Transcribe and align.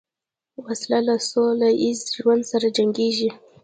وسله 0.63 0.99
له 1.07 1.15
سولهییز 1.29 1.99
ژوند 2.17 2.43
سره 2.51 2.67
جنګیږي 2.77 3.29